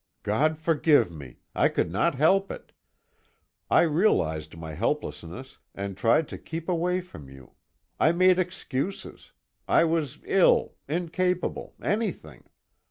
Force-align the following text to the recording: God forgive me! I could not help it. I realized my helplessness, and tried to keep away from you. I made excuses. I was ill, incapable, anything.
God 0.23 0.57
forgive 0.57 1.11
me! 1.11 1.41
I 1.53 1.69
could 1.69 1.91
not 1.91 2.15
help 2.15 2.49
it. 2.49 2.71
I 3.69 3.83
realized 3.83 4.57
my 4.57 4.73
helplessness, 4.73 5.59
and 5.75 5.95
tried 5.95 6.27
to 6.29 6.39
keep 6.39 6.67
away 6.67 7.01
from 7.01 7.29
you. 7.29 7.51
I 7.99 8.11
made 8.11 8.39
excuses. 8.39 9.33
I 9.67 9.83
was 9.83 10.17
ill, 10.25 10.73
incapable, 10.87 11.75
anything. 11.83 12.45